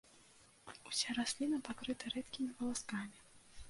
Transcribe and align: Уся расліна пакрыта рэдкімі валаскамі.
Уся 0.93 1.15
расліна 1.19 1.57
пакрыта 1.71 2.05
рэдкімі 2.19 2.51
валаскамі. 2.59 3.17